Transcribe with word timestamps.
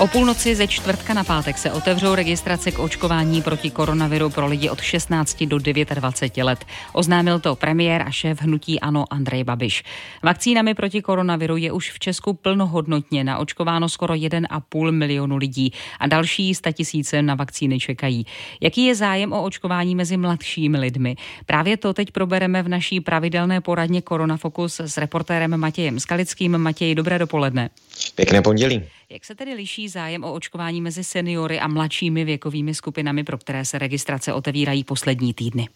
O 0.00 0.06
půlnoci 0.06 0.54
ze 0.54 0.66
čtvrtka 0.66 1.14
na 1.14 1.24
pátek 1.24 1.58
se 1.58 1.72
otevřou 1.72 2.14
registrace 2.14 2.70
k 2.70 2.78
očkování 2.78 3.42
proti 3.42 3.70
koronaviru 3.70 4.30
pro 4.30 4.46
lidi 4.46 4.70
od 4.70 4.80
16 4.80 5.42
do 5.42 5.58
29 5.58 6.44
let. 6.44 6.64
Oznámil 6.92 7.40
to 7.40 7.56
premiér 7.56 8.02
a 8.02 8.10
šéf 8.10 8.42
hnutí 8.42 8.80
Ano 8.80 9.04
Andrej 9.10 9.44
Babiš. 9.44 9.82
Vakcínami 10.22 10.74
proti 10.74 11.02
koronaviru 11.02 11.56
je 11.56 11.72
už 11.72 11.90
v 11.90 11.98
Česku 11.98 12.32
plnohodnotně 12.32 13.24
naočkováno 13.24 13.88
skoro 13.88 14.14
1,5 14.14 14.90
milionu 14.90 15.36
lidí 15.36 15.72
a 15.98 16.06
další 16.06 16.52
tisíce 16.72 17.22
na 17.22 17.34
vakcíny 17.34 17.78
čekají. 17.78 18.26
Jaký 18.60 18.84
je 18.84 18.94
zájem 18.94 19.32
o 19.32 19.42
očkování 19.42 19.94
mezi 19.94 20.16
mladšími 20.16 20.78
lidmi? 20.78 21.16
Právě 21.46 21.76
to 21.76 21.94
teď 21.94 22.10
probereme 22.12 22.62
v 22.62 22.68
naší 22.68 23.00
pravidelné 23.00 23.60
poradně 23.60 24.02
Koronafokus 24.02 24.80
s 24.80 24.96
reportérem 24.96 25.56
Matějem 25.56 26.00
Skalickým. 26.00 26.58
Matěj, 26.58 26.94
dobré 26.94 27.18
dopoledne. 27.18 27.70
Pěkné 28.14 28.42
pondělí. 28.42 28.82
Jak 29.12 29.24
se 29.24 29.34
tedy 29.34 29.54
liší 29.54 29.88
zájem 29.88 30.24
o 30.24 30.32
očkování 30.32 30.80
mezi 30.80 31.04
seniory 31.04 31.60
a 31.60 31.68
mladšími 31.68 32.24
věkovými 32.24 32.74
skupinami, 32.74 33.24
pro 33.24 33.38
které 33.38 33.64
se 33.64 33.78
registrace 33.78 34.32
otevírají 34.32 34.84
poslední 34.84 35.34
týdny? 35.34 35.68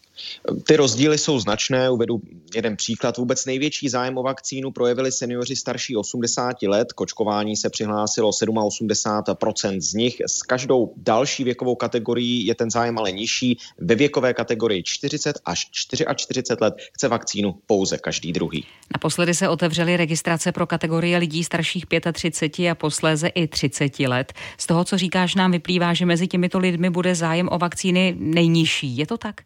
Ty 0.67 0.77
rozdíly 0.77 1.19
jsou 1.19 1.39
značné. 1.39 1.91
Uvedu 1.91 2.21
jeden 2.55 2.77
příklad. 2.77 3.17
Vůbec 3.17 3.47
největší 3.47 3.89
zájem 3.89 4.19
o 4.19 4.23
vakcínu 4.23 4.71
projevili 4.71 5.13
seniori 5.13 5.57
starší 5.57 5.97
80 5.97 6.63
let. 6.63 6.93
K 6.93 7.01
očkování 7.01 7.57
se 7.57 7.71
přihlásilo 7.71 8.31
87% 8.31 9.81
z 9.81 9.95
nich. 9.95 10.17
S 10.27 10.43
každou 10.43 10.93
další 10.97 11.45
věkovou 11.45 11.75
kategorií 11.75 12.47
je 12.47 12.55
ten 12.55 12.71
zájem 12.71 12.99
ale 12.99 13.13
nižší. 13.13 13.59
Ve 13.79 13.95
věkové 13.95 14.35
kategorii 14.35 14.83
40 14.83 15.39
až 15.45 15.69
44 15.71 16.43
let 16.61 16.75
chce 16.93 17.09
vakcínu 17.09 17.55
pouze 17.67 17.99
každý 17.99 18.33
druhý. 18.33 18.65
Naposledy 18.93 19.35
se 19.35 19.49
otevřely 19.49 19.97
registrace 19.97 20.53
pro 20.53 20.67
kategorie 20.67 21.19
lidí 21.19 21.45
starších 21.45 21.87
35 22.13 22.71
a 22.71 22.75
posléze 22.75 23.29
i 23.29 23.49
30 23.49 24.01
let. 24.01 24.33
Z 24.59 24.67
toho, 24.67 24.85
co 24.85 24.99
říkáš, 24.99 25.35
nám 25.35 25.53
vyplývá, 25.53 25.95
že 25.95 26.07
mezi 26.07 26.27
těmito 26.29 26.59
lidmi 26.59 26.91
bude 26.91 27.15
zájem 27.15 27.49
o 27.53 27.59
vakcíny 27.59 28.15
nejnižší. 28.19 28.97
Je 28.97 29.07
to 29.07 29.19
tak? 29.19 29.41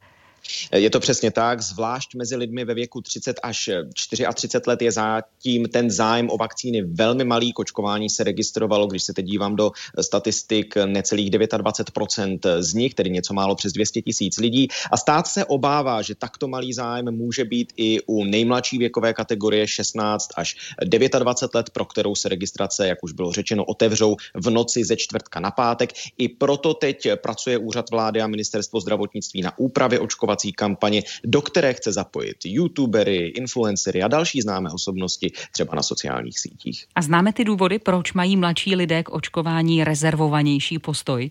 Je 0.73 0.91
to 0.91 1.01
přesně 1.01 1.31
tak, 1.31 1.63
zvlášť 1.63 2.15
mezi 2.15 2.37
lidmi 2.37 2.65
ve 2.65 2.75
věku 2.75 3.01
30 3.01 3.41
až 3.43 3.71
34 3.95 4.63
let 4.67 4.83
je 4.83 4.93
zatím 4.93 5.69
ten 5.69 5.91
zájem 5.91 6.29
o 6.31 6.37
vakcíny 6.37 6.83
velmi 6.83 7.25
malý. 7.25 7.53
Kočkování 7.53 8.11
se 8.11 8.25
registrovalo, 8.25 8.87
když 8.87 9.03
se 9.03 9.15
teď 9.15 9.27
dívám 9.27 9.57
do 9.57 9.71
statistik, 10.01 10.77
necelých 10.77 11.31
29% 11.31 12.39
z 12.59 12.75
nich, 12.75 12.95
tedy 12.95 13.11
něco 13.11 13.35
málo 13.35 13.55
přes 13.55 13.73
200 13.73 14.03
tisíc 14.03 14.39
lidí. 14.39 14.69
A 14.93 14.97
stát 14.97 15.27
se 15.27 15.45
obává, 15.45 16.03
že 16.03 16.15
takto 16.15 16.49
malý 16.49 16.73
zájem 16.73 17.11
může 17.11 17.45
být 17.45 17.73
i 17.77 18.01
u 18.07 18.25
nejmladší 18.25 18.79
věkové 18.79 19.15
kategorie 19.15 19.69
16 19.69 20.29
až 20.37 20.75
29 20.85 21.55
let, 21.55 21.71
pro 21.71 21.85
kterou 21.85 22.15
se 22.15 22.29
registrace, 22.29 22.89
jak 22.89 22.99
už 23.03 23.13
bylo 23.13 23.33
řečeno, 23.33 23.65
otevřou 23.65 24.17
v 24.35 24.51
noci 24.51 24.85
ze 24.85 24.97
čtvrtka 24.97 25.41
na 25.41 25.51
pátek. 25.51 25.93
I 26.19 26.29
proto 26.29 26.75
teď 26.75 27.09
pracuje 27.23 27.59
úřad 27.59 27.91
vlády 27.91 28.21
a 28.21 28.27
ministerstvo 28.27 28.81
zdravotnictví 28.81 29.43
na 29.43 29.59
úpravě 29.59 30.01
očkování 30.01 30.28
očkovací 30.29 30.53
kampaně, 30.53 31.03
do 31.25 31.43
které 31.43 31.75
chce 31.75 31.93
zapojit 31.93 32.37
youtubery, 32.45 33.33
influencery 33.37 34.03
a 34.03 34.09
další 34.09 34.41
známé 34.41 34.71
osobnosti 34.71 35.33
třeba 35.53 35.75
na 35.75 35.83
sociálních 35.83 36.39
sítích. 36.39 36.87
A 36.95 37.03
známe 37.03 37.33
ty 37.33 37.45
důvody, 37.45 37.79
proč 37.79 38.13
mají 38.13 38.37
mladší 38.37 38.77
lidé 38.77 39.03
k 39.03 39.09
očkování 39.09 39.85
rezervovanější 39.85 40.79
postoj? 40.79 41.31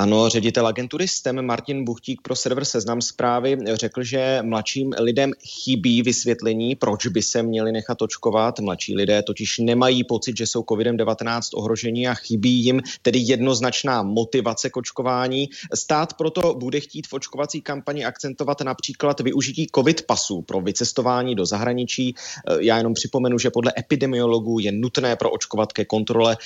Ano, 0.00 0.28
ředitel 0.28 0.66
agentury 0.66 1.08
STEM 1.08 1.46
Martin 1.46 1.84
Buchtík 1.84 2.20
pro 2.22 2.36
server 2.36 2.64
Seznam 2.64 3.00
zprávy 3.00 3.58
řekl, 3.74 4.02
že 4.02 4.38
mladším 4.42 4.94
lidem 5.00 5.32
chybí 5.64 6.02
vysvětlení, 6.02 6.74
proč 6.74 7.06
by 7.06 7.22
se 7.22 7.42
měli 7.42 7.72
nechat 7.72 8.02
očkovat. 8.02 8.60
Mladší 8.60 8.96
lidé 8.96 9.22
totiž 9.22 9.58
nemají 9.58 10.04
pocit, 10.04 10.36
že 10.36 10.46
jsou 10.46 10.60
COVID-19 10.60 11.40
ohrožení 11.54 12.08
a 12.08 12.14
chybí 12.14 12.64
jim 12.64 12.82
tedy 13.02 13.18
jednoznačná 13.22 14.02
motivace 14.02 14.70
k 14.70 14.76
očkování. 14.76 15.48
Stát 15.74 16.14
proto 16.14 16.54
bude 16.54 16.80
chtít 16.80 17.06
v 17.06 17.12
očkovací 17.12 17.60
kampani 17.60 18.04
akcentovat 18.04 18.60
například 18.60 19.20
využití 19.20 19.66
COVID 19.74 20.06
pasů 20.06 20.42
pro 20.42 20.60
vycestování 20.60 21.34
do 21.34 21.46
zahraničí. 21.46 22.14
Já 22.60 22.76
jenom 22.76 22.94
připomenu, 22.94 23.38
že 23.38 23.50
podle 23.50 23.72
epidemiologů 23.78 24.58
je 24.58 24.72
nutné 24.72 25.16
pro 25.16 25.30
očkovat 25.30 25.72
ke 25.72 25.84
kontrole 25.84 26.36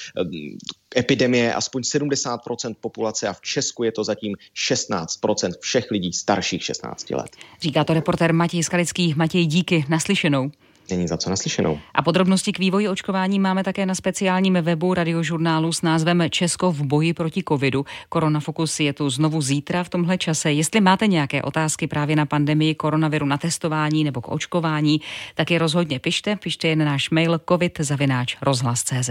epidemie 0.96 1.54
aspoň 1.54 1.82
70% 1.82 2.74
populace 2.80 3.28
a 3.28 3.32
v 3.32 3.40
Česku 3.40 3.82
je 3.82 3.92
to 3.92 4.04
zatím 4.04 4.34
16% 4.56 5.50
všech 5.60 5.90
lidí 5.90 6.12
starších 6.12 6.64
16 6.64 7.10
let. 7.10 7.36
Říká 7.60 7.84
to 7.84 7.94
reporter 7.94 8.34
Matěj 8.34 8.62
Skalický. 8.62 9.14
Matěj, 9.16 9.46
díky, 9.46 9.84
naslyšenou. 9.88 10.50
Není 10.90 11.08
za 11.08 11.16
co 11.16 11.30
naslyšenou. 11.30 11.78
A 11.94 12.02
podrobnosti 12.02 12.52
k 12.52 12.58
vývoji 12.58 12.88
očkování 12.88 13.38
máme 13.38 13.64
také 13.64 13.86
na 13.86 13.94
speciálním 13.94 14.54
webu 14.54 14.94
radiožurnálu 14.94 15.72
s 15.72 15.82
názvem 15.82 16.22
Česko 16.30 16.72
v 16.72 16.82
boji 16.82 17.14
proti 17.14 17.42
covidu. 17.48 17.86
Koronafokus 18.08 18.80
je 18.80 18.92
tu 18.92 19.10
znovu 19.10 19.42
zítra 19.42 19.84
v 19.84 19.88
tomhle 19.88 20.18
čase. 20.18 20.52
Jestli 20.52 20.80
máte 20.80 21.06
nějaké 21.06 21.42
otázky 21.42 21.86
právě 21.86 22.16
na 22.16 22.26
pandemii 22.26 22.74
koronaviru, 22.74 23.26
na 23.26 23.38
testování 23.38 24.04
nebo 24.04 24.20
k 24.20 24.28
očkování, 24.28 25.00
tak 25.34 25.50
je 25.50 25.58
rozhodně 25.58 25.98
pište. 25.98 26.36
Pište 26.36 26.68
jen 26.68 26.84
náš 26.84 27.10
mail 27.10 27.40
covid 27.48 27.80
rozhlas.cz. 28.42 29.10